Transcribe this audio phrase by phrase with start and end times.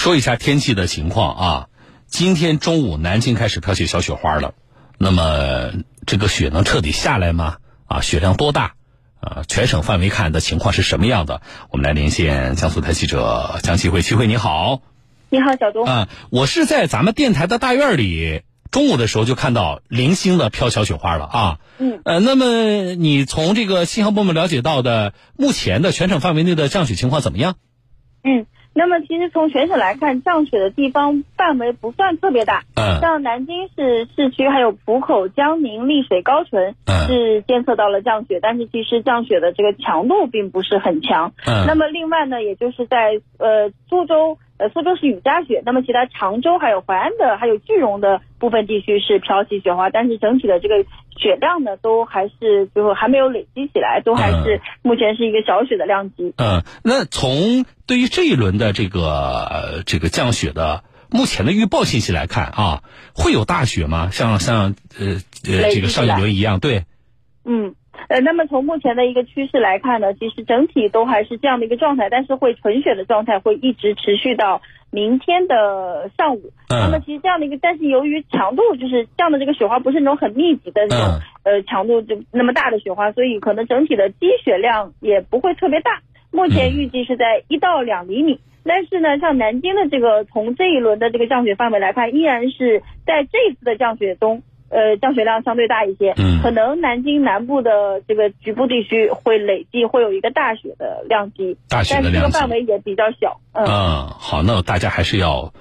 [0.00, 1.68] 说一下天气的情况啊，
[2.06, 4.54] 今天中午南京开始飘起小雪花了，
[4.96, 5.72] 那么
[6.06, 7.58] 这个雪能彻底下来吗？
[7.84, 8.72] 啊，雪量多大？
[9.20, 11.42] 啊，全省范围看的情况是什么样的？
[11.68, 14.80] 我们来连线江苏台记者江启慧，启慧你好。
[15.28, 15.84] 你好，小东。
[15.84, 18.40] 啊，我是在咱们电台的大院里，
[18.70, 21.58] 中午的时候就看到零星的飘小雪花了啊。
[21.76, 22.00] 嗯。
[22.06, 27.56] 呃，那么你从这个气象部门了解到的目前的全省范围内的降雪情况怎么样？
[28.24, 28.46] 嗯。
[28.72, 32.62] 那么其实从全省来看，降雪的地方范围不算特别大。
[32.76, 33.00] 嗯。
[33.00, 36.74] 像南京市市区，还有浦口、江宁、丽水、高淳，
[37.06, 41.32] 是监测到了降雪，但是其实降雪的这个强度并不是很强。
[41.46, 41.66] 嗯。
[41.66, 50.84] 那么另外呢，也就是在呃苏州，呃苏州是雨夹雪，那么其他常州还有淮安的，还有句容的部分地区是飘起雪花，但是整体的这个
[51.16, 56.34] 雪量呢，都还是最后还没有累积起来，都还是目前是一个小雪的量级。
[56.36, 62.82] 嗯，那从对于这一轮的这个这个降雪的目前的预报信息来看啊，
[63.14, 64.10] 会有大雪吗？
[64.12, 65.16] 像像呃
[65.48, 66.84] 呃这个上一轮一样，对。
[67.42, 67.74] 嗯，
[68.08, 76.50] 呃，那么从目前的一个趋势来看呢，其实整体都还是这样的一个状态，但是会纯雪的状态会一直持续到明天的上午。
[76.68, 76.80] 嗯。
[76.80, 86.00] 那么其实这样的一个，但是由于强度就是降的这个雪花不是那种很密集的那种，呃，强度就那么大的雪花，所以可能整体的积雪量也不会特别大。
[86.32, 96.14] 目前预计是在一到两厘米，但是呢，像南京的这个从这一轮的这个降雪范围来看，依然是在这次的降雪中，呃，降雪量相对大一些。
[96.16, 96.40] 嗯。
[96.42, 103.40] 可能南京南部的这个局部地区会累计会有一个大雪的量级，大雪的量级，但是这个范围也比较小。
[103.52, 103.66] 嗯。
[103.66, 105.52] 嗯，好，那大家还是要，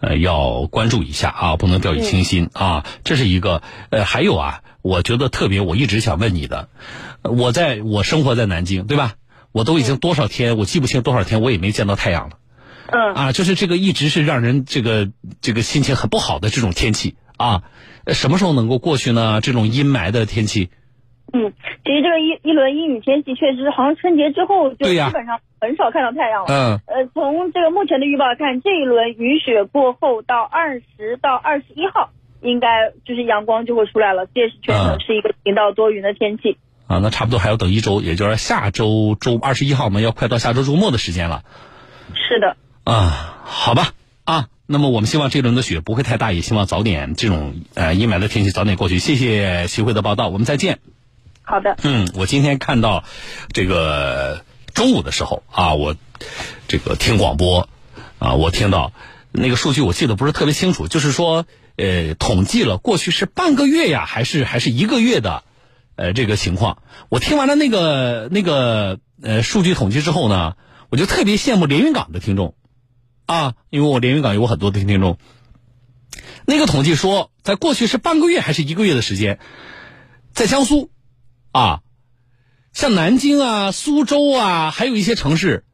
[0.00, 2.86] 呃，要关注一下啊，不能掉以轻心啊。
[3.04, 6.68] 这是一个，呃，还有啊，我觉得特别，我一直想问你的，
[7.22, 9.14] 我在我生活在南京，对吧？
[9.52, 12.38] 我都已经多少天，我记不清多少天，我也没见到太阳了。
[12.86, 13.14] 嗯。
[13.14, 15.10] 啊，就是这个一直是让人这个
[15.42, 17.62] 这个心情很不好的这种天气啊，
[18.06, 19.40] 什么时候能够过去呢？
[19.40, 20.70] 这种阴霾的天气。
[21.32, 21.52] 嗯，
[21.84, 26.48] 其实这个一一轮阴雨天气确实，好像春节之后就基本上很少看到太阳了。
[26.48, 26.80] 嗯。
[26.86, 32.10] 呃，从这个目前的预报看，这一轮雨雪过后到二十到二十一号，
[32.42, 36.58] 应该就是阳光就会出来了，届时全省是一个晴到多云的天气。
[36.86, 41.42] 啊，那差不多还要等一周，也就是下周周二十一号嘛，要快到下周周末的时间了。
[42.14, 42.56] 是的。
[42.84, 43.88] 啊，好吧，啊，
[44.72, 48.98] 那么我们希望这轮的雪不会太大，也希望早点这种呃阴霾的天气早点过去。
[48.98, 50.78] 谢谢徐慧的报道，我们再见。
[51.42, 51.76] 好的。
[51.82, 53.04] 嗯，我今天看到
[53.52, 55.94] 这个中午的时候啊，我
[56.68, 57.68] 这个听广播
[58.18, 58.94] 啊，我听到
[59.30, 61.44] 那个数据，我记得不是特别清楚，就是说
[61.76, 65.42] 呃，统计了过去是半个月呀，还是还是一个月的。
[65.94, 66.78] 呃，这个情况，
[67.10, 70.54] 我听完了那个那个呃数据统计之后呢，
[70.88, 72.54] 我就特别羡慕连云港的听众，
[73.26, 75.18] 啊，因为我连云港有很多的听众。
[76.44, 79.38] 那个统计说，在过去是半个月还是一个月的时间，
[80.32, 80.90] 在江苏，
[81.52, 81.82] 啊，
[82.72, 85.64] 像南京啊、苏州啊，还有一些城市，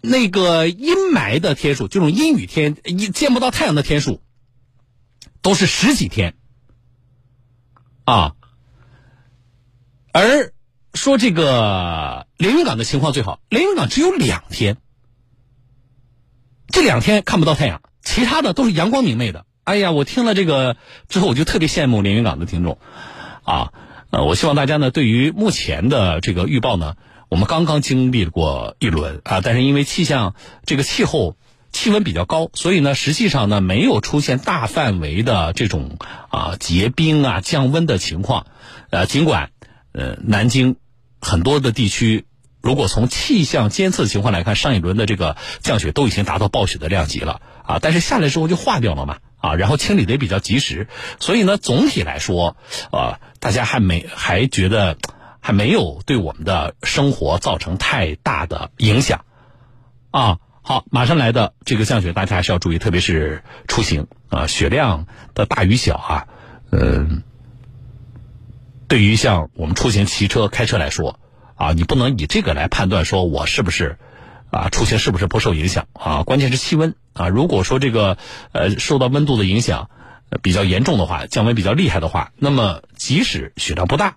[0.00, 4.22] 那个阴霾的天数，这种阴雨天、一见不到太阳的天数，
[5.42, 6.34] 都是十几天，
[8.04, 8.34] 啊。
[10.10, 10.52] 而
[10.94, 14.78] 说这个连云港的情况最好，连云港只有两天，
[16.68, 19.44] 这两天看不到太阳，其他的都是阳光明媚的。
[19.64, 20.76] 哎呀，我听了这个
[21.08, 22.78] 之后，我就特别羡慕连云港的听众，
[23.42, 23.72] 啊，
[24.10, 26.94] 呃，我希望大家呢，对于目前的这个预报呢，
[27.28, 30.34] 我们刚刚经历过一轮啊，但是因为气象
[30.64, 31.36] 这个气候
[31.72, 38.46] 气温比较高，所以呢，实际上呢，没有出现大范围的这种啊结冰啊降温的情况，
[38.90, 39.50] 呃，尽管。
[39.90, 40.76] 呃，南京
[41.18, 42.26] 很多的地区，
[42.60, 50.88] 如果从气象监测情况来看，上一轮的这个降雪都已经达到暴雪的量级了啊，但是下来之后就化掉了嘛啊，然后清理的也比较及时，
[51.20, 52.56] 所以呢，总体来说，
[52.90, 54.98] 呃，大家还没还觉得
[55.40, 59.24] 还没有对我们的生活造成太大的影响
[60.10, 60.38] 啊。
[60.62, 66.26] 好，马上来的这个降雪，大家还是要注意，特别是出行啊，雪量的大与小啊，
[66.70, 67.22] 嗯。
[68.88, 71.20] 对于像我们出行、骑车、开车来说，
[71.58, 73.98] 啊，你不能以这个来判断说我是不是，
[74.50, 76.22] 啊，出行是不是不受影响啊？
[76.22, 77.28] 关键是气温啊。
[77.28, 78.16] 如果说这个
[78.52, 79.90] 呃受到温度的影响
[80.40, 84.16] 比较严重的话，降温比较厉害的话，那么即使雪量不大，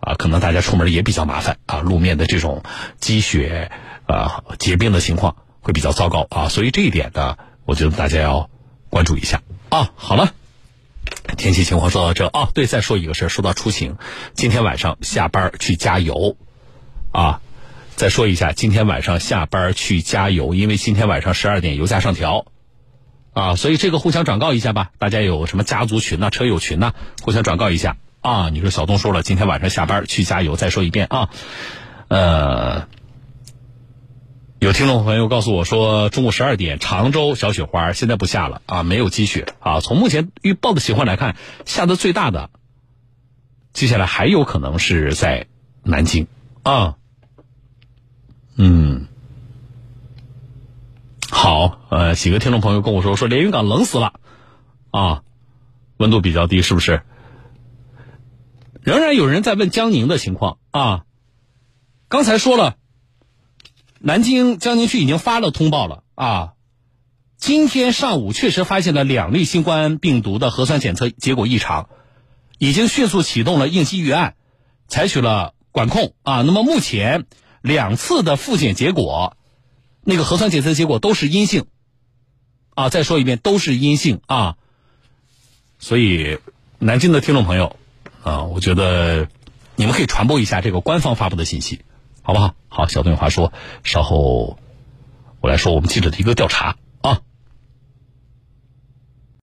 [0.00, 1.80] 啊，可能大家出门也比较麻烦啊。
[1.80, 2.62] 路面的这种
[2.98, 3.70] 积雪
[4.06, 6.48] 啊结冰的情况会比较糟糕啊。
[6.48, 8.48] 所以这一点呢，我觉得大家要
[8.88, 9.90] 关注一下啊。
[9.96, 10.32] 好了。
[11.36, 13.96] 天气情况说到这啊，对，再说一个事儿，说到出行，
[14.34, 16.36] 今天晚上下班去加油，
[17.10, 17.40] 啊，
[17.96, 22.46] 再说一下，今天晚上下班去加油，因为今天晚上十二点油价上调，
[23.32, 24.90] 啊，所以这个互相转告一下吧。
[24.98, 28.50] 大家有什么家族群呐、车友群呐，互相转告一下啊。
[28.50, 31.30] 你说小东说了，今天晚上下班去加油，再说一遍啊。
[32.08, 32.86] 呃，
[34.58, 39.80] 有听众朋友告诉我说，中午十二点常州小雪花现在不下了啊，没有积雪啊。
[39.80, 42.50] 从目前预报的情况来看，下的最大的，
[43.72, 45.46] 接下来还有可能是在
[45.82, 46.26] 南京
[46.62, 46.96] 啊。
[48.60, 49.06] 嗯，
[51.30, 54.14] 好，呃，几个听众朋友跟我说，说连云港冷死了，
[54.90, 55.22] 啊，
[55.96, 57.02] 温度比较低，是不是？
[58.82, 61.04] 仍然有人在问江宁的情况啊，
[62.08, 62.76] 刚才说了，
[64.00, 66.54] 南京江宁区已经发了通报了啊，
[67.36, 71.90] 今天上午确实发现了两例新冠病毒的核酸检测结果异常，
[72.58, 74.34] 已经迅速启动了应急预案，
[74.88, 77.26] 采取了管控啊，那么目前。
[77.60, 79.36] 两次的复检结果，
[80.02, 81.66] 那个核酸检测结果都是阴性，
[82.76, 84.56] 啊，再说一遍都是阴性啊。
[85.80, 86.38] 所以，
[86.78, 87.76] 南京的听众朋友，
[88.22, 89.28] 啊，我觉得
[89.74, 91.80] 你们可以传播一下这个官方发布的信息，
[92.22, 92.54] 好不好？
[92.68, 93.52] 好，小东有话说，
[93.82, 94.56] 稍后
[95.40, 96.76] 我来说我们记者的一个调查。